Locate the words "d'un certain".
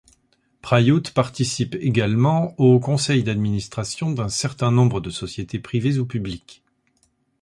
4.11-4.71